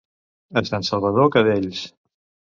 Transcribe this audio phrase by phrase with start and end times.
[0.61, 1.85] A Sant Salvador, cadells.